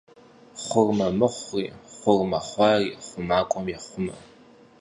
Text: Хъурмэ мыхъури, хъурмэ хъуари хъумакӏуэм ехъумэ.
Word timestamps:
Хъурмэ 0.63 1.07
мыхъури, 1.19 1.69
хъурмэ 1.97 2.39
хъуари 2.47 2.89
хъумакӏуэм 3.05 3.67
ехъумэ. 3.77 4.13